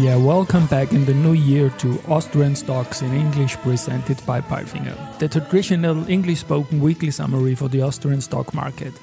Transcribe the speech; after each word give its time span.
Yeah, 0.00 0.16
welcome 0.16 0.66
back 0.66 0.92
in 0.92 1.04
the 1.04 1.12
new 1.12 1.32
year 1.32 1.70
to 1.78 2.00
Austrian 2.08 2.56
Stocks 2.56 3.02
in 3.02 3.12
English 3.12 3.56
presented 3.56 4.24
by 4.24 4.40
Palfinger, 4.40 4.96
the 5.18 5.28
traditional 5.28 6.08
English 6.08 6.40
spoken 6.40 6.80
weekly 6.80 7.10
summary 7.10 7.54
for 7.54 7.68
the 7.68 7.82
Austrian 7.82 8.20
stock 8.20 8.54
market. 8.54 8.94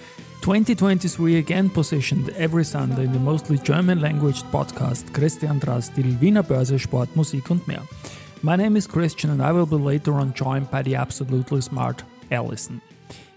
2023 0.41 1.37
again 1.37 1.69
positioned 1.69 2.29
every 2.37 2.63
Sunday 2.63 3.03
in 3.03 3.11
the 3.11 3.19
mostly 3.19 3.57
German 3.57 3.99
language 3.99 4.43
podcast 4.51 5.13
Christian 5.13 5.59
Drastil, 5.59 6.19
Wiener 6.19 6.43
Börse, 6.43 6.79
Sport, 6.79 7.15
Musik 7.15 7.49
und 7.51 7.67
mehr. 7.67 7.81
My 8.45 8.55
name 8.55 8.77
is 8.77 8.85
Christian 8.85 9.31
and 9.31 9.41
I 9.41 9.51
will 9.51 9.65
be 9.65 9.75
later 9.75 10.13
on 10.13 10.35
joined 10.35 10.69
by 10.69 10.83
the 10.83 10.93
absolutely 10.93 11.61
smart 11.61 12.03
Alison. 12.29 12.79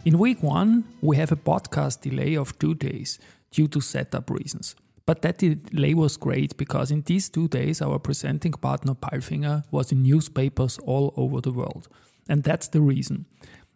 In 0.04 0.18
week 0.18 0.42
one, 0.42 0.84
we 1.00 1.16
have 1.16 1.32
a 1.32 1.36
podcast 1.36 2.02
delay 2.02 2.36
of 2.36 2.58
two 2.58 2.74
days 2.74 3.18
due 3.50 3.68
to 3.68 3.80
setup 3.80 4.28
reasons. 4.28 4.76
But 5.06 5.22
that 5.22 5.38
delay 5.38 5.94
was 5.94 6.18
great 6.18 6.58
because 6.58 6.90
in 6.90 7.00
these 7.06 7.30
two 7.30 7.48
days, 7.48 7.80
our 7.80 7.98
presenting 7.98 8.52
partner 8.52 8.92
Palfinger 8.92 9.64
was 9.70 9.92
in 9.92 10.02
newspapers 10.02 10.78
all 10.84 11.14
over 11.16 11.40
the 11.40 11.52
world. 11.52 11.88
And 12.28 12.42
that's 12.42 12.68
the 12.68 12.82
reason. 12.82 13.24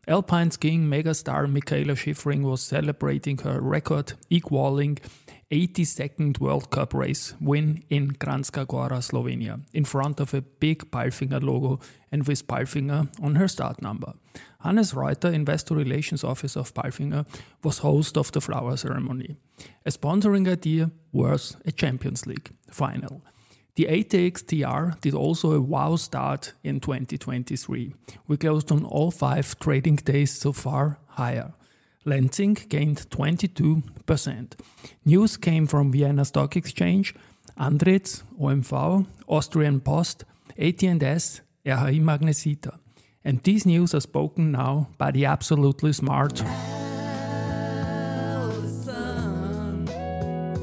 Alpine 0.09 0.51
skiing 0.51 0.88
megastar 0.88 1.47
Mikaela 1.47 1.95
Shiffrin 1.95 2.42
was 2.42 2.61
celebrating 2.61 3.38
her 3.38 3.61
record 3.61 4.15
equaling 4.30 4.98
82nd 5.53 6.41
World 6.41 6.70
Cup 6.70 6.92
race 6.92 7.34
win 7.41 7.84
in 7.89 8.11
Kranjska 8.11 8.67
Gora, 8.67 8.98
Slovenia, 8.98 9.61
in 9.72 9.84
front 9.84 10.19
of 10.19 10.34
a 10.34 10.41
big 10.41 10.91
Palfinger 10.91 11.41
logo 11.41 11.78
and 12.11 12.27
with 12.27 12.48
Palfinger 12.48 13.06
on 13.22 13.36
her 13.36 13.47
start 13.47 13.81
number. 13.81 14.14
Hannes 14.64 14.92
Roither, 14.92 15.33
Investor 15.33 15.77
Relations 15.77 16.25
Officer 16.25 16.59
of 16.59 16.75
Palfinger, 16.75 17.25
was 17.62 17.78
host 17.78 18.19
of 18.19 18.33
the 18.33 18.41
flower 18.41 18.77
ceremony. 18.77 19.37
A 19.87 19.91
sponsoring 19.91 20.48
idea 20.50 20.91
was 21.12 21.56
a 21.64 21.70
Champions 21.70 22.27
League 22.27 22.50
final. 22.69 23.22
The 23.75 23.87
ATX 23.87 24.45
TR 24.45 24.98
did 25.01 25.15
also 25.15 25.53
a 25.53 25.61
wow 25.61 25.97
start 25.97 26.53
in 26.62 26.81
2023. 26.81 27.95
We 28.28 28.37
closed 28.37 28.70
on 28.70 28.84
all 28.84 29.11
five 29.11 29.59
trading 29.59 29.97
days 29.97 30.31
so 30.31 30.53
far 30.53 30.98
higher. 31.06 31.55
Lenzing 32.05 32.69
gained 32.69 33.09
22%. 33.11 34.53
News 35.06 35.37
came 35.39 35.67
from 35.67 35.93
Vienna 35.93 36.25
Stock 36.25 36.56
Exchange, 36.56 37.15
Andritz, 37.59 38.23
OMV, 38.39 39.06
Austrian 39.27 39.81
Post, 39.81 40.25
AT&S, 40.59 41.41
RHI 41.65 42.00
Magnesita. 42.03 42.78
And 43.25 43.43
these 43.43 43.65
news 43.65 43.95
are 43.95 44.00
spoken 44.00 44.53
now 44.53 44.89
by 44.98 45.12
the 45.12 45.25
absolutely 45.25 45.93
smart 45.93 46.43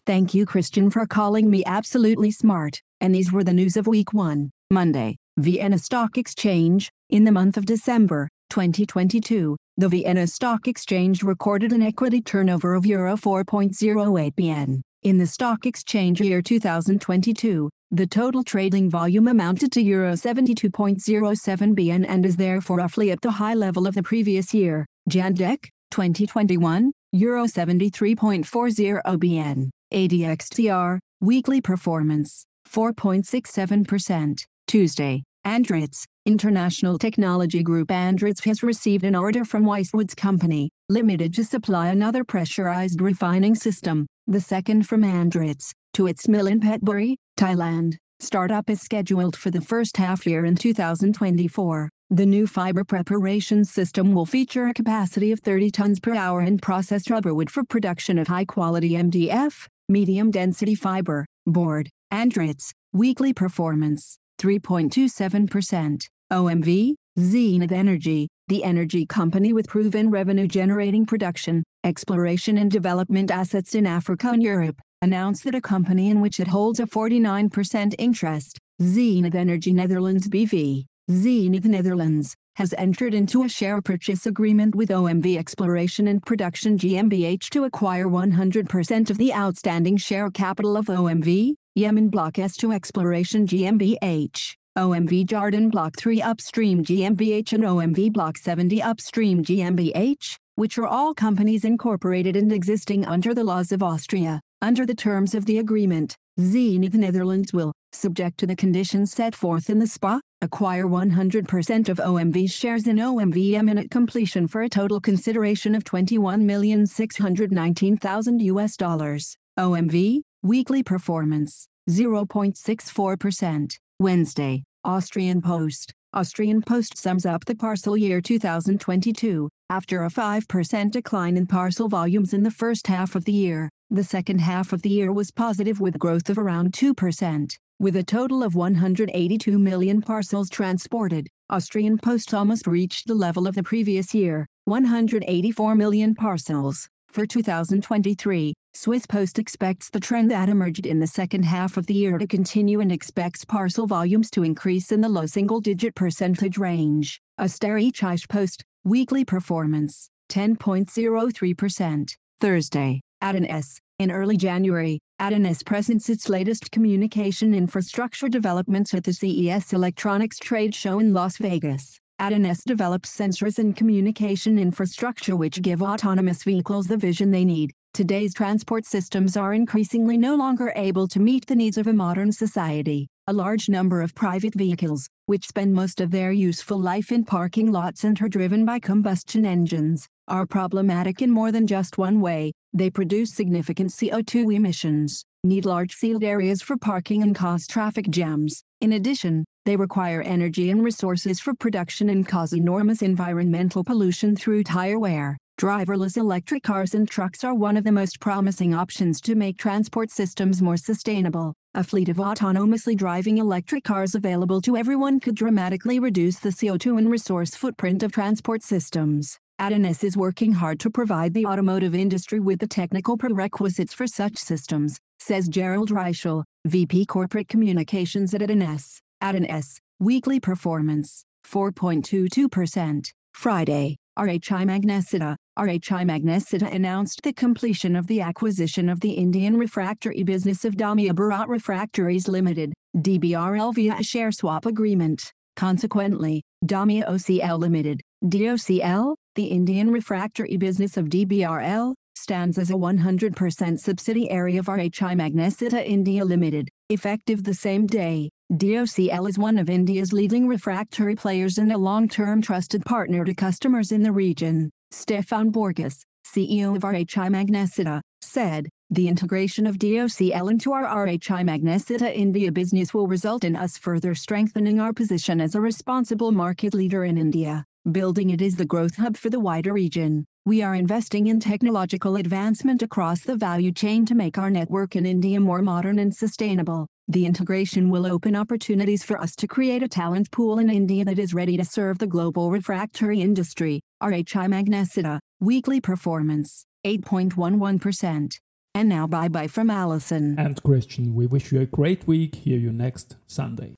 Thank 0.09 0.33
you, 0.33 0.47
Christian, 0.47 0.89
for 0.89 1.05
calling 1.05 1.51
me 1.51 1.63
absolutely 1.67 2.31
smart. 2.31 2.81
And 3.01 3.13
these 3.13 3.31
were 3.31 3.43
the 3.43 3.53
news 3.53 3.77
of 3.77 3.87
week 3.87 4.13
one, 4.13 4.51
Monday. 4.69 5.17
Vienna 5.37 5.77
Stock 5.77 6.17
Exchange, 6.17 6.89
in 7.09 7.23
the 7.23 7.31
month 7.31 7.57
of 7.57 7.65
December 7.65 8.27
2022, 8.49 9.55
the 9.77 9.89
Vienna 9.89 10.27
Stock 10.27 10.67
Exchange 10.67 11.23
recorded 11.23 11.71
an 11.71 11.81
equity 11.81 12.21
turnover 12.21 12.75
of 12.75 12.85
Euro 12.85 13.15
4.08 13.15 14.35
bn. 14.35 14.81
In 15.03 15.17
the 15.17 15.25
stock 15.25 15.65
exchange 15.65 16.19
year 16.19 16.41
2022, 16.41 17.69
the 17.89 18.05
total 18.05 18.43
trading 18.43 18.89
volume 18.89 19.29
amounted 19.29 19.71
to 19.71 19.81
Euro 19.81 20.11
72.07 20.11 21.73
bn 21.73 22.05
and 22.05 22.25
is 22.25 22.35
therefore 22.35 22.77
roughly 22.77 23.09
at 23.09 23.21
the 23.21 23.31
high 23.31 23.53
level 23.53 23.87
of 23.87 23.95
the 23.95 24.03
previous 24.03 24.53
year. 24.53 24.85
Jandek, 25.09 25.69
2021, 25.91 26.91
Euro 27.13 27.45
73.40 27.45 29.19
billion. 29.19 29.71
ATX 29.91 30.49
TR, 30.49 30.99
weekly 31.19 31.61
performance, 31.61 32.45
4.67%. 32.71 34.45
Tuesday, 34.67 35.23
Andritz, 35.45 36.03
International 36.25 36.99
Technology 36.99 37.63
Group 37.63 37.87
Andritz 37.87 38.43
has 38.45 38.61
received 38.61 39.03
an 39.03 39.15
order 39.15 39.43
from 39.43 39.65
Weisswoods 39.65 40.15
Company, 40.15 40.69
Limited 40.91 41.33
to 41.35 41.43
supply 41.43 41.89
another 41.89 42.23
pressurized 42.23 42.99
refining 42.99 43.55
system, 43.55 44.07
the 44.27 44.41
second 44.41 44.87
from 44.87 45.03
Andritz, 45.03 45.71
to 45.93 46.07
its 46.07 46.27
mill 46.27 46.47
in 46.47 46.59
Phetchaburi, 46.59 47.15
Thailand. 47.37 47.95
Startup 48.19 48.69
is 48.69 48.81
scheduled 48.81 49.35
for 49.35 49.51
the 49.51 49.61
first 49.61 49.97
half 49.97 50.25
year 50.25 50.45
in 50.45 50.55
2024. 50.55 51.89
The 52.09 52.25
new 52.25 52.47
fiber 52.47 52.83
preparation 52.83 53.63
system 53.63 54.13
will 54.13 54.25
feature 54.25 54.67
a 54.67 54.73
capacity 54.73 55.31
of 55.31 55.39
30 55.41 55.69
tons 55.71 55.99
per 55.99 56.15
hour 56.15 56.41
and 56.41 56.61
process 56.61 57.09
rubber 57.09 57.33
wood 57.33 57.51
for 57.51 57.63
production 57.63 58.17
of 58.17 58.27
high-quality 58.27 58.91
MDF, 58.91 59.67
medium-density 59.87 60.73
fiber, 60.73 61.25
board, 61.45 61.89
Andritz, 62.11 62.71
weekly 62.91 63.33
performance, 63.33 64.17
3.27%. 64.41 66.07
OMV, 66.31 66.93
Zenith 67.19 67.71
Energy, 67.71 68.27
the 68.47 68.63
energy 68.63 69.05
company 69.05 69.51
with 69.51 69.67
proven 69.67 70.11
revenue-generating 70.11 71.05
production, 71.05 71.63
exploration 71.83 72.57
and 72.57 72.69
development 72.69 73.31
assets 73.31 73.73
in 73.73 73.87
Africa 73.87 74.29
and 74.31 74.43
Europe, 74.43 74.79
announced 75.01 75.43
that 75.43 75.55
a 75.55 75.61
company 75.61 76.09
in 76.09 76.21
which 76.21 76.39
it 76.39 76.47
holds 76.47 76.79
a 76.79 76.85
49% 76.85 77.95
interest, 77.97 78.59
Zenith 78.81 79.35
Energy 79.35 79.73
Netherlands 79.73 80.27
BV, 80.27 80.85
Zenith 81.11 81.65
Netherlands, 81.65 82.35
has 82.57 82.71
entered 82.77 83.15
into 83.15 83.41
a 83.41 83.49
share 83.49 83.81
purchase 83.81 84.27
agreement 84.27 84.75
with 84.75 84.89
OMV 84.89 85.39
Exploration 85.39 86.07
and 86.07 86.23
Production 86.23 86.77
GmbH 86.77 87.49
to 87.49 87.63
acquire 87.63 88.05
100% 88.05 89.09
of 89.09 89.17
the 89.17 89.33
outstanding 89.33 89.97
share 89.97 90.29
capital 90.29 90.77
of 90.77 90.85
OMV, 90.85 91.55
Yemen 91.73 92.09
Block 92.09 92.33
S2 92.33 92.75
Exploration 92.75 93.47
GmbH. 93.47 94.53
OMV 94.77 95.25
Jordan 95.25 95.71
Block 95.71 95.97
3 95.97 96.21
Upstream 96.21 96.83
GmbH 96.83 97.53
and 97.53 97.63
OMV 97.63 98.13
Block 98.13 98.37
70 98.37 98.79
Upstream 98.83 99.43
GmbH, 99.43 100.35
which 100.57 100.77
are 100.77 100.85
all 100.85 101.15
companies 101.15 101.65
incorporated 101.65 102.35
and 102.35 102.53
existing 102.53 103.03
under 103.03 103.33
the 103.33 103.43
laws 103.43 103.71
of 103.71 103.81
Austria. 103.81 104.39
Under 104.61 104.85
the 104.85 104.93
terms 104.93 105.33
of 105.33 105.45
the 105.45 105.57
agreement, 105.57 106.15
Zenith 106.39 106.93
Netherlands 106.93 107.51
will, 107.51 107.73
subject 107.93 108.39
to 108.39 108.47
the 108.47 108.55
conditions 108.55 109.11
set 109.11 109.35
forth 109.35 109.69
in 109.69 109.79
the 109.79 109.87
SPA, 109.87 110.21
acquire 110.41 110.85
100% 110.85 111.89
of 111.89 111.97
OMV's 111.97 112.51
shares 112.51 112.87
in 112.87 112.95
OMV 112.97 113.51
Yemen 113.51 113.77
at 113.77 113.91
completion 113.91 114.47
for 114.47 114.61
a 114.61 114.69
total 114.69 114.99
consideration 114.99 115.75
of 115.75 115.83
21,619,000 115.83 118.41
US 118.41 118.75
dollars. 118.77 119.35
OMV, 119.57 120.21
weekly 120.41 120.83
performance, 120.83 121.67
0.64%. 121.89 123.77
Wednesday, 123.99 124.63
Austrian 124.85 125.41
Post. 125.41 125.93
Austrian 126.13 126.61
Post 126.61 126.97
sums 126.97 127.25
up 127.25 127.43
the 127.45 127.55
parcel 127.55 127.97
year 127.97 128.21
2022. 128.21 129.49
After 129.69 130.03
a 130.03 130.09
5% 130.09 130.91
decline 130.91 131.37
in 131.37 131.45
parcel 131.45 131.89
volumes 131.89 132.33
in 132.33 132.43
the 132.43 132.49
first 132.49 132.87
half 132.87 133.15
of 133.15 133.25
the 133.25 133.33
year, 133.33 133.69
the 133.91 134.03
second 134.03 134.39
half 134.39 134.73
of 134.73 134.81
the 134.81 134.89
year 134.89 135.11
was 135.11 135.29
positive 135.29 135.79
with 135.79 135.99
growth 135.99 136.29
of 136.29 136.37
around 136.37 136.71
2%. 136.71 137.57
With 137.81 137.95
a 137.95 138.03
total 138.03 138.43
of 138.43 138.55
182 138.55 139.57
million 139.57 140.01
parcels 140.01 140.49
transported, 140.49 141.29
Austrian 141.49 141.97
Post 141.97 142.33
almost 142.33 142.67
reached 142.67 143.07
the 143.07 143.15
level 143.15 143.47
of 143.47 143.55
the 143.55 143.63
previous 143.63 144.13
year, 144.13 144.45
184 144.65 145.75
million 145.75 146.13
parcels. 146.13 146.89
For 147.07 147.25
2023, 147.25 148.53
Swiss 148.73 149.05
Post 149.05 149.39
expects 149.39 149.89
the 149.89 150.01
trend 150.01 150.29
that 150.29 150.49
emerged 150.49 150.85
in 150.85 150.99
the 150.99 151.07
second 151.07 151.43
half 151.43 151.77
of 151.77 151.87
the 151.87 151.93
year 151.93 152.17
to 152.17 152.27
continue 152.27 152.81
and 152.81 152.91
expects 152.91 153.45
parcel 153.45 153.87
volumes 153.87 154.29
to 154.31 154.43
increase 154.43 154.91
in 154.91 154.99
the 154.99 155.07
low 155.07 155.25
single-digit 155.25 155.95
percentage 155.95 156.57
range. 156.57 157.21
Österreichische 157.39 158.27
Post, 158.27 158.65
weekly 158.83 159.23
performance, 159.23 160.09
10.03%. 160.29 162.17
Thursday, 162.41 163.01
AT&S. 163.21 163.79
In 163.99 164.11
early 164.11 164.37
January, 164.37 165.01
AT&S 165.19 165.61
presents 165.63 166.07
its 166.07 166.29
latest 166.29 166.71
communication 166.71 167.53
infrastructure 167.53 168.29
developments 168.29 168.93
at 168.93 169.03
the 169.03 169.11
CES 169.11 169.73
Electronics 169.73 170.39
Trade 170.39 170.73
Show 170.73 170.99
in 170.99 171.13
Las 171.13 171.35
Vegas. 171.35 171.99
AT&S 172.17 172.63
develops 172.63 173.13
sensors 173.13 173.59
and 173.59 173.75
communication 173.75 174.57
infrastructure 174.57 175.35
which 175.35 175.61
give 175.61 175.81
autonomous 175.81 176.45
vehicles 176.45 176.87
the 176.87 176.95
vision 176.95 177.31
they 177.31 177.43
need. 177.43 177.71
Today's 177.93 178.33
transport 178.33 178.85
systems 178.85 179.35
are 179.35 179.53
increasingly 179.53 180.17
no 180.17 180.33
longer 180.33 180.71
able 180.77 181.09
to 181.09 181.19
meet 181.19 181.47
the 181.47 181.55
needs 181.55 181.77
of 181.77 181.87
a 181.87 181.91
modern 181.91 182.31
society. 182.31 183.09
A 183.27 183.33
large 183.33 183.67
number 183.67 184.01
of 184.01 184.15
private 184.15 184.55
vehicles, 184.55 185.09
which 185.25 185.45
spend 185.45 185.73
most 185.73 185.99
of 185.99 186.11
their 186.11 186.31
useful 186.31 186.79
life 186.79 187.11
in 187.11 187.25
parking 187.25 187.69
lots 187.69 188.05
and 188.05 188.21
are 188.21 188.29
driven 188.29 188.63
by 188.63 188.79
combustion 188.79 189.45
engines, 189.45 190.07
are 190.29 190.45
problematic 190.45 191.21
in 191.21 191.31
more 191.31 191.51
than 191.51 191.67
just 191.67 191.97
one 191.97 192.21
way. 192.21 192.53
They 192.73 192.91
produce 192.91 193.33
significant 193.33 193.89
CO2 193.89 194.55
emissions, 194.55 195.25
need 195.43 195.65
large 195.65 195.93
sealed 195.93 196.23
areas 196.23 196.61
for 196.61 196.77
parking 196.77 197.23
and 197.23 197.33
cause 197.33 197.65
traffic 197.65 198.09
jams. 198.09 198.63
In 198.79 198.93
addition, 198.93 199.45
they 199.65 199.75
require 199.75 200.21
energy 200.21 200.69
and 200.69 200.83
resources 200.83 201.39
for 201.39 201.53
production 201.55 202.09
and 202.09 202.27
cause 202.27 202.53
enormous 202.53 203.01
environmental 203.01 203.83
pollution 203.83 204.35
through 204.35 204.63
tire 204.63 204.99
wear. 204.99 205.37
Driverless 205.59 206.15
electric 206.15 206.63
cars 206.63 206.93
and 206.93 207.09
trucks 207.09 207.43
are 207.43 207.53
one 207.53 207.75
of 207.75 207.83
the 207.83 207.91
most 207.91 208.19
promising 208.19 208.73
options 208.73 209.19
to 209.21 209.35
make 209.35 209.57
transport 209.57 210.11
systems 210.11 210.61
more 210.61 210.77
sustainable. 210.77 211.53
A 211.73 211.83
fleet 211.83 212.07
of 212.07 212.17
autonomously 212.17 212.95
driving 212.95 213.39
electric 213.39 213.83
cars 213.83 214.15
available 214.15 214.61
to 214.61 214.77
everyone 214.77 215.19
could 215.19 215.35
dramatically 215.35 215.99
reduce 215.99 216.37
the 216.39 216.49
CO2 216.49 216.97
and 216.97 217.11
resource 217.11 217.55
footprint 217.55 218.03
of 218.03 218.11
transport 218.11 218.63
systems. 218.63 219.37
AT&S 219.59 220.05
is 220.05 220.15
working 220.15 220.53
hard 220.53 220.79
to 220.79 220.89
provide 220.89 221.33
the 221.33 221.45
automotive 221.45 221.93
industry 221.93 222.39
with 222.39 222.59
the 222.59 222.67
technical 222.67 223.17
prerequisites 223.17 223.93
for 223.93 224.07
such 224.07 224.37
systems, 224.37 224.97
says 225.19 225.49
Gerald 225.49 225.89
Reischl, 225.89 226.45
VP 226.65 227.05
Corporate 227.05 227.49
Communications 227.49 228.33
at 228.33 228.41
AT&S. 228.41 229.01
AT&S, 229.19 229.81
weekly 229.99 230.39
performance, 230.39 231.25
4.22%. 231.45 233.11
Friday, 233.33 233.97
RHI 234.17 234.63
Magnesita. 234.63 235.35
RHI 235.57 236.05
Magnesita 236.05 236.73
announced 236.73 237.19
the 237.23 237.33
completion 237.33 237.97
of 237.97 238.07
the 238.07 238.21
acquisition 238.21 238.87
of 238.87 239.01
the 239.01 239.11
Indian 239.11 239.57
refractory 239.57 240.23
business 240.23 240.63
of 240.63 240.77
Dalmia 240.77 241.11
Bharat 241.11 241.49
Refractories 241.49 242.29
Limited, 242.29 242.71
DBRL 242.95 243.75
via 243.75 243.97
a 243.99 244.03
share 244.03 244.31
swap 244.31 244.65
agreement. 244.65 245.33
Consequently, 245.57 246.41
Dalmia 246.65 247.05
OCL 247.09 247.59
Limited, 247.59 248.01
DOCL, 248.25 249.15
the 249.35 249.45
Indian 249.45 249.91
refractory 249.91 250.57
business 250.57 250.97
of 250.97 251.05
DBRL, 251.05 251.95
stands 252.15 252.57
as 252.57 252.69
a 252.69 252.73
100% 252.73 253.79
subsidiary 253.79 254.57
of 254.57 254.65
RHI 254.65 255.15
Magnesita 255.15 255.87
India 255.87 256.25
Limited, 256.25 256.67
effective 256.89 257.45
the 257.45 257.53
same 257.53 257.87
day. 257.87 258.29
DOCL 258.51 259.29
is 259.29 259.39
one 259.39 259.57
of 259.57 259.69
India's 259.69 260.11
leading 260.11 260.49
refractory 260.49 261.15
players 261.15 261.57
and 261.57 261.71
a 261.71 261.77
long-term 261.77 262.41
trusted 262.41 262.83
partner 262.83 263.23
to 263.23 263.33
customers 263.33 263.93
in 263.93 264.03
the 264.03 264.11
region. 264.11 264.69
Stefan 264.91 265.49
Borgas, 265.49 266.01
CEO 266.27 266.75
of 266.75 266.81
RHI 266.81 267.29
Magnesita, 267.29 268.01
said, 268.21 268.67
the 268.89 269.07
integration 269.07 269.65
of 269.65 269.77
DOCL 269.77 270.51
into 270.51 270.73
our 270.73 270.83
RHI 270.83 271.45
Magnesita 271.45 272.13
India 272.13 272.51
business 272.51 272.93
will 272.93 273.07
result 273.07 273.45
in 273.45 273.55
us 273.55 273.77
further 273.77 274.13
strengthening 274.13 274.81
our 274.81 274.91
position 274.91 275.39
as 275.39 275.55
a 275.55 275.61
responsible 275.61 276.33
market 276.33 276.73
leader 276.73 277.05
in 277.05 277.17
India. 277.17 277.63
Building 277.89 278.29
it 278.31 278.41
is 278.41 278.57
the 278.57 278.65
growth 278.65 278.97
hub 278.97 279.15
for 279.15 279.29
the 279.29 279.39
wider 279.39 279.71
region. 279.71 280.25
We 280.45 280.61
are 280.61 280.75
investing 280.75 281.27
in 281.27 281.39
technological 281.39 282.17
advancement 282.17 282.81
across 282.81 283.21
the 283.21 283.37
value 283.37 283.71
chain 283.71 284.05
to 284.07 284.15
make 284.15 284.37
our 284.37 284.49
network 284.49 284.97
in 284.97 285.05
India 285.05 285.39
more 285.39 285.61
modern 285.61 285.97
and 285.97 286.13
sustainable. 286.13 286.87
The 287.07 287.25
integration 287.25 287.89
will 287.89 288.05
open 288.05 288.35
opportunities 288.35 289.03
for 289.03 289.17
us 289.17 289.33
to 289.37 289.47
create 289.47 289.81
a 289.81 289.87
talent 289.87 290.29
pool 290.29 290.59
in 290.59 290.69
India 290.69 291.05
that 291.05 291.17
is 291.17 291.33
ready 291.33 291.55
to 291.55 291.63
serve 291.63 291.99
the 291.99 292.05
global 292.05 292.51
refractory 292.51 293.21
industry. 293.21 293.81
RHI 294.03 294.49
Magnesita, 294.49 295.19
weekly 295.39 295.79
performance, 295.79 296.65
8.11%. 296.85 298.33
And 298.75 298.89
now 298.89 299.07
bye 299.07 299.29
bye 299.29 299.47
from 299.47 299.69
Allison. 299.69 300.37
And 300.37 300.61
Christian, 300.61 301.15
we 301.15 301.27
wish 301.27 301.53
you 301.53 301.61
a 301.61 301.65
great 301.65 302.05
week. 302.05 302.35
Hear 302.35 302.59
you 302.59 302.73
next 302.73 303.15
Sunday. 303.25 303.75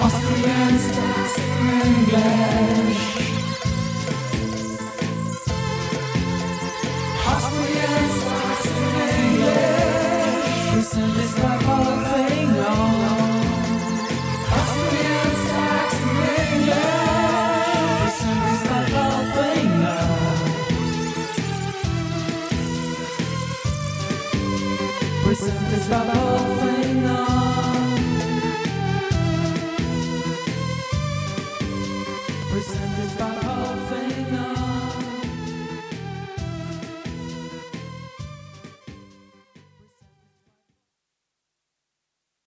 Austrians, 0.00 0.84
English. 1.84 3.17